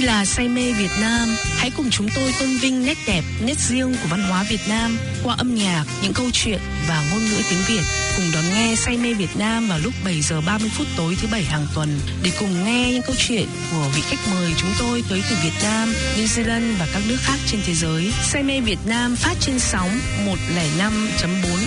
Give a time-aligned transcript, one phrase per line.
[0.00, 1.28] Đây là say mê Việt Nam.
[1.56, 4.98] Hãy cùng chúng tôi tôn vinh nét đẹp, nét riêng của văn hóa Việt Nam
[5.22, 7.82] qua âm nhạc, những câu chuyện và ngôn ngữ tiếng Việt.
[8.20, 11.28] Cùng đón nghe say mê Việt Nam vào lúc 7 giờ 30 phút tối thứ
[11.32, 15.04] bảy hàng tuần để cùng nghe những câu chuyện của vị khách mời chúng tôi
[15.10, 18.12] tới từ Việt Nam, New Zealand và các nước khác trên thế giới.
[18.22, 19.90] Say mê Việt Nam phát trên sóng
[20.26, 20.36] 105.4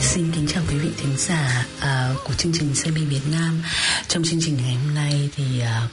[0.00, 3.62] Xin kính chào quý vị thính giả uh, của chương trình CB Việt Nam.
[4.08, 5.90] Trong chương trình ngày hôm nay thì uh,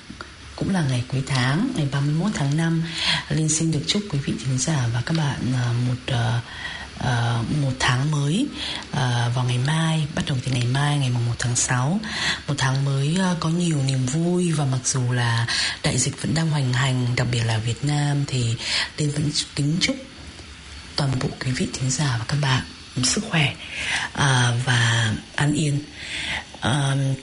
[0.56, 2.84] cũng là ngày cuối tháng, ngày 31 tháng 5.
[3.30, 6.44] Linh xin được chúc quý vị thính giả và các bạn uh, một uh,
[7.00, 8.48] uh, một tháng mới
[8.92, 8.98] uh,
[9.36, 12.00] vào ngày mai bắt đầu từ ngày mai ngày mùng 1 tháng 6
[12.48, 15.48] một tháng mới uh, có nhiều niềm vui và mặc dù là
[15.84, 18.56] đại dịch vẫn đang hoành hành đặc biệt là Việt Nam thì
[18.98, 19.96] Linh vẫn kính chúc
[20.96, 22.64] toàn bộ quý vị thính giả và các bạn
[23.04, 23.54] sức khỏe
[24.14, 25.80] uh, và an yên.
[26.68, 27.18] Uh,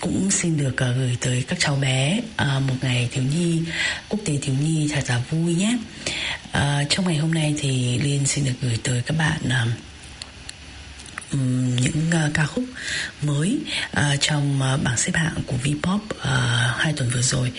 [0.00, 3.62] cũng xin được à, gửi tới các cháu bé à, một ngày thiếu nhi
[4.08, 5.78] quốc tế thiếu nhi thật là vui nhé
[6.52, 9.40] à, trong ngày hôm nay thì liên xin được gửi tới các bạn
[11.82, 12.64] những uh, ca khúc
[13.22, 13.58] mới
[13.96, 16.24] uh, trong uh, bảng xếp hạng của Vpop uh,
[16.76, 17.52] hai tuần vừa rồi.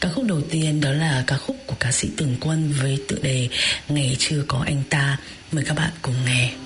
[0.00, 3.18] Ca khúc đầu tiên đó là ca khúc của ca sĩ Tường Quân với tựa
[3.22, 3.48] đề
[3.88, 5.16] Ngày chưa có anh ta.
[5.52, 6.63] Mời các bạn cùng nghe.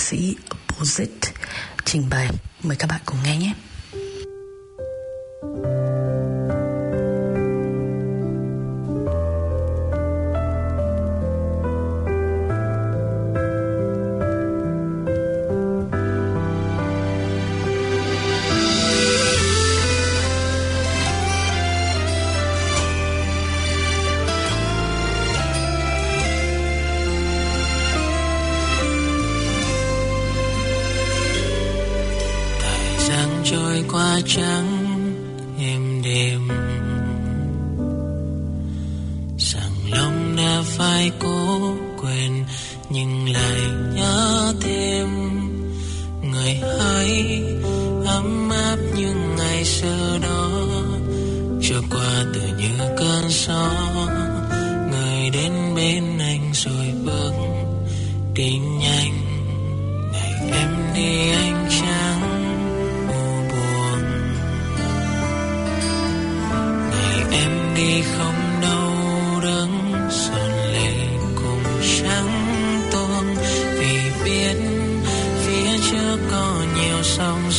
[0.00, 0.36] Ca sĩ
[0.68, 1.32] Bozit
[1.84, 2.28] trình bày.
[2.62, 3.52] Mời các bạn cùng nghe nhé.
[33.90, 34.79] 夸张。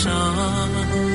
[0.03, 1.10] 什？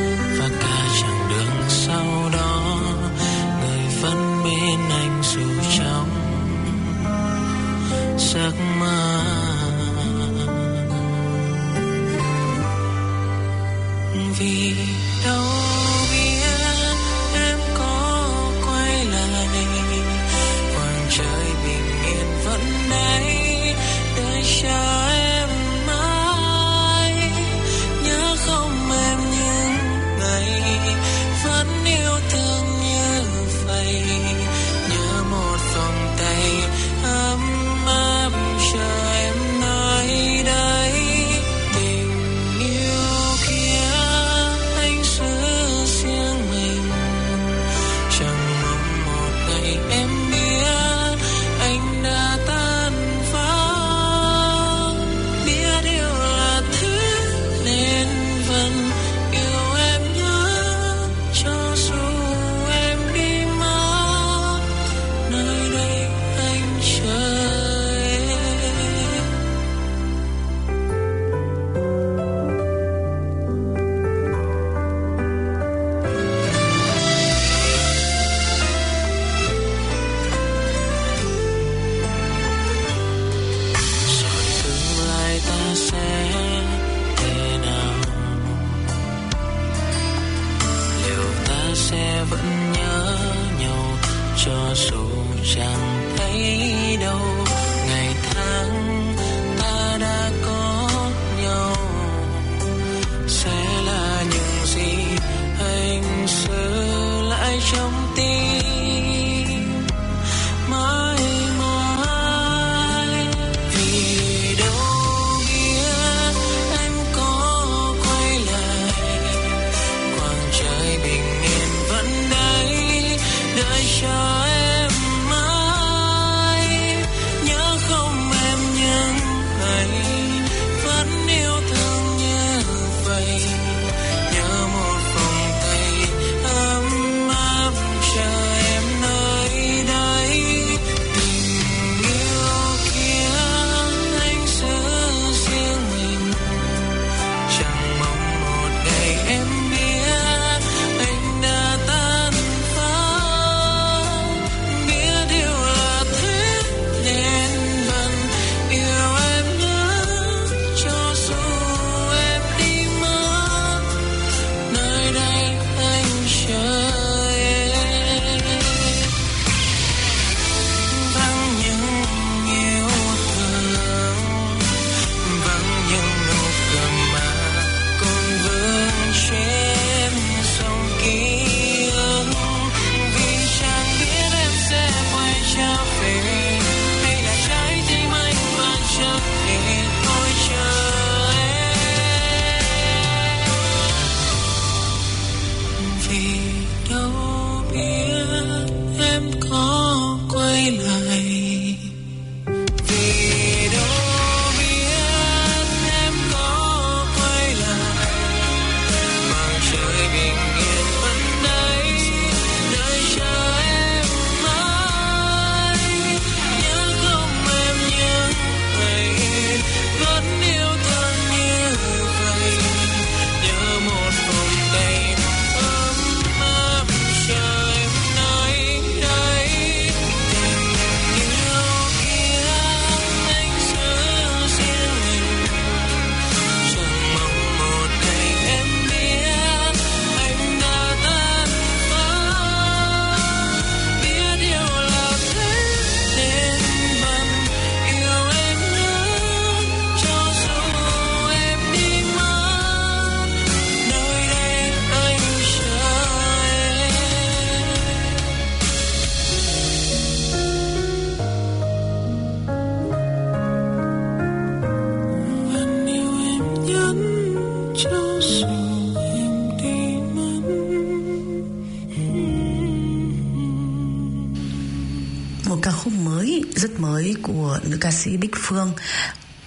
[278.46, 278.72] Phương.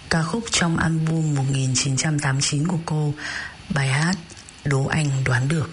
[0.10, 3.14] Ca khúc trong album 1989 của cô
[3.70, 4.16] bài hát
[4.66, 5.70] Đố Anh Đoán Được.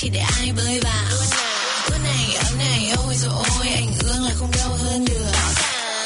[0.00, 1.04] Chỉ để ai bơi vào.
[1.90, 5.32] Ướt này, ấm này, ôi rồi ôi Anh ương là không đâu hơn được.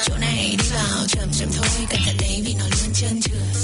[0.04, 3.56] Chỗ này đi vào chậm chậm thôi Cẩn thận đấy vì nó luôn trơn trượt.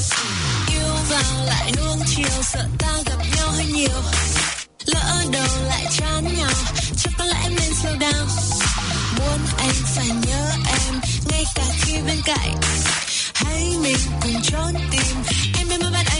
[0.70, 4.02] Yêu vào lại nuông chiều Sợ ta gặp nhau hơi nhiều.
[4.86, 6.52] Lỡ đầu lại chán nhau
[6.96, 8.26] Chắc có lẽ em nên slow down.
[9.18, 12.56] Muốn anh phải nhớ em Ngay cả khi bên cạnh.
[13.34, 15.16] Hãy mình cùng trốn tìm
[15.58, 16.19] Em mới bắt anh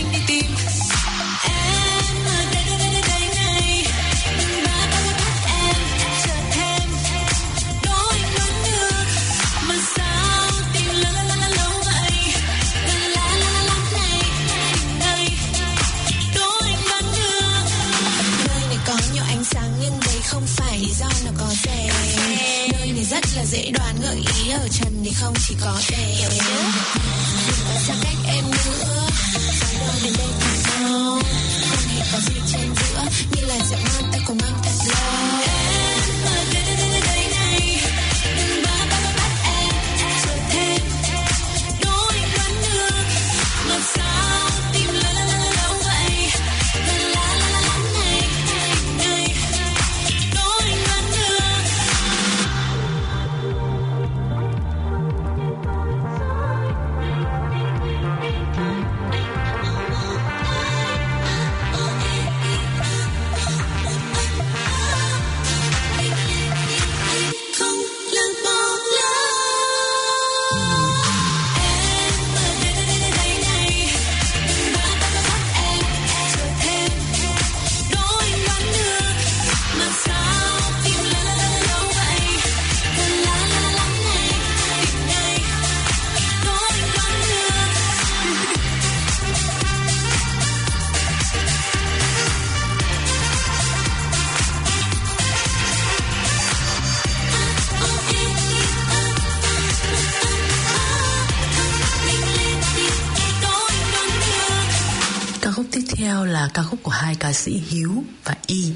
[106.41, 108.73] là ca khúc của hai ca sĩ Hiếu và Y.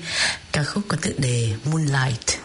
[0.53, 2.39] Ca khúc có tựa đề Moonlight.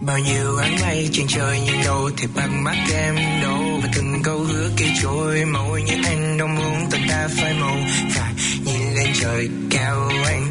[0.00, 4.22] Bao nhiêu áng mây trên trời nhìn đâu thì bằng mắt em đâu Và từng
[4.22, 5.75] câu hứa kia trôi, màu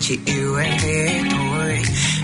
[0.08, 1.80] chỉ yêu em thế thôi.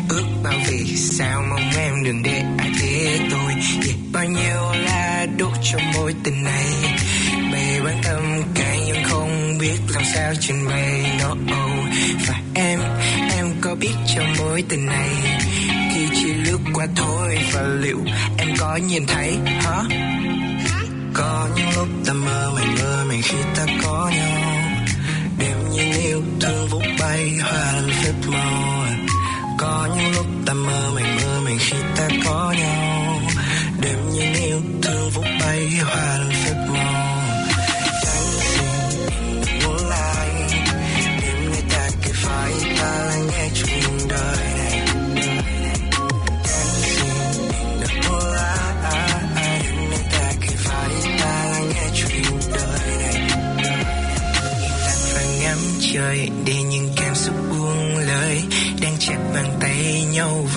[0.10, 3.54] Ước bao vì sao mong em đừng để ai thế tôi.
[3.86, 3.96] Yeah.
[4.14, 6.66] Bao nhiêu là đốt trong mối tình này.
[7.52, 11.88] Bày bán tâm cay nhưng không biết làm sao trình bày no oh.
[12.28, 12.80] Và em,
[13.32, 15.10] em có biết trong mối tình này
[15.94, 17.38] khi chỉ lướt qua thôi.
[17.54, 18.00] Và liệu
[18.38, 19.84] em có nhìn thấy hả?
[21.14, 24.41] Có những lúc ta mơ màng mơ màng khi ta có nhau
[26.42, 28.86] thương vút bay hoa phép màu
[29.58, 30.11] có những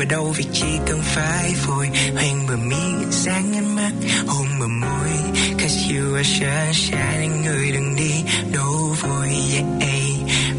[0.05, 1.89] vào đâu vì chỉ cần phải vội.
[2.15, 3.93] Hoang bờ mi sáng ánh mắt,
[4.27, 5.09] hôn bờ môi.
[5.59, 8.13] Cause you are sunshine người đừng đi
[8.53, 9.29] đâu vội.
[9.53, 9.65] Yeah.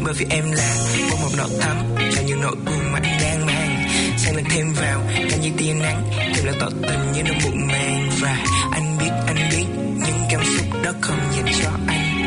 [0.04, 0.76] bởi vì em là
[1.10, 3.88] bông một nọt thắm, là những nỗi buồn mà anh đang mang.
[4.18, 7.66] Sang lần thêm vào, là như tia nắng, thêm là tỏ tình như nỗi bụng
[7.66, 8.10] màng.
[8.20, 9.66] Và anh biết anh biết
[10.06, 12.24] những cảm xúc đó không dành cho anh.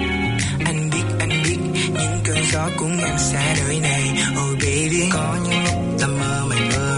[0.66, 1.58] Anh biết anh biết
[1.94, 4.04] những cơn gió cũng em xa đời này.
[4.32, 6.89] Oh baby, có những lúc ta mơ mày mơ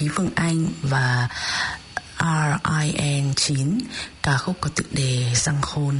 [0.00, 1.28] Thúy Phương Anh và
[2.18, 3.80] RIN9
[4.22, 5.98] ca khúc có tựa đề Răng Khôn.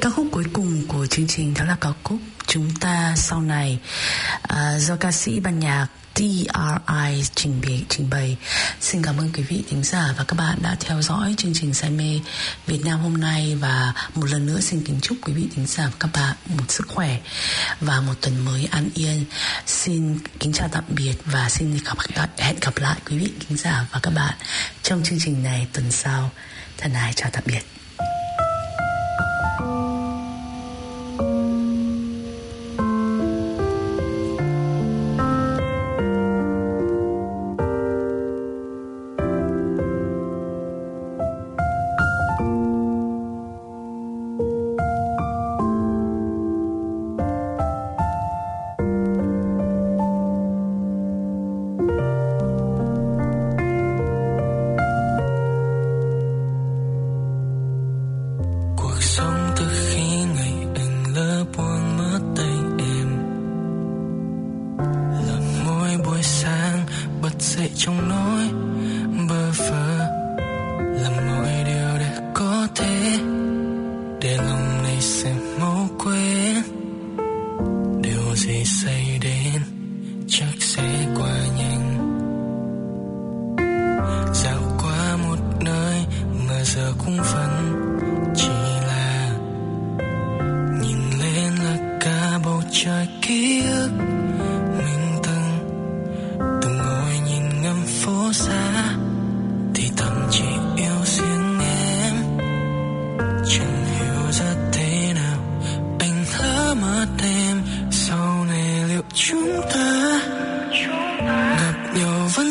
[0.00, 3.78] Ca khúc cuối cùng của chương trình đó là ca khúc Chúng ta sau này
[4.52, 8.36] uh, do ca sĩ ban nhạc TRI trình bày, trình bày.
[8.80, 11.74] Xin cảm ơn quý vị thính giả và các bạn đã theo dõi chương trình
[11.74, 12.20] Say Mê
[12.66, 15.86] Việt Nam hôm nay và một lần nữa xin kính chúc quý vị thính giả
[15.86, 17.18] và các bạn một sức khỏe
[17.80, 19.24] và một tuần mới an yên.
[19.66, 23.86] Xin kính chào tạm biệt và xin gặp, hẹn gặp lại quý vị thính giả
[23.92, 24.34] và các bạn
[24.82, 26.30] trong chương trình này tuần sau.
[26.78, 27.62] Thân ái chào tạm biệt.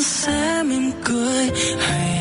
[0.01, 1.51] Sẽ mỉm cười.
[1.79, 2.16] Hay